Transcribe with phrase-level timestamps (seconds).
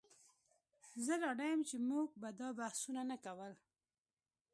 [1.05, 3.53] زه ډاډه یم چې موږ به دا بحثونه نه کول